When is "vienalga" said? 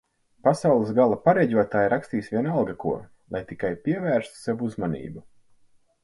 2.35-2.75